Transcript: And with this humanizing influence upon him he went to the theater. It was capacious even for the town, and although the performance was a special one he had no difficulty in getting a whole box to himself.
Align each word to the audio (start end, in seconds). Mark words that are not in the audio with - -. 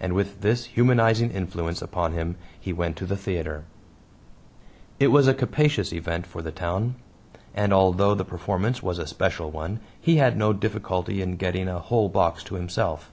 And 0.00 0.14
with 0.14 0.40
this 0.40 0.64
humanizing 0.64 1.30
influence 1.30 1.82
upon 1.82 2.12
him 2.12 2.36
he 2.58 2.72
went 2.72 2.96
to 2.96 3.04
the 3.04 3.18
theater. 3.18 3.64
It 4.98 5.08
was 5.08 5.30
capacious 5.34 5.92
even 5.92 6.22
for 6.22 6.40
the 6.40 6.50
town, 6.50 6.94
and 7.54 7.70
although 7.70 8.14
the 8.14 8.24
performance 8.24 8.82
was 8.82 8.98
a 8.98 9.06
special 9.06 9.50
one 9.50 9.80
he 10.00 10.16
had 10.16 10.38
no 10.38 10.54
difficulty 10.54 11.20
in 11.20 11.36
getting 11.36 11.68
a 11.68 11.80
whole 11.80 12.08
box 12.08 12.42
to 12.44 12.54
himself. 12.54 13.12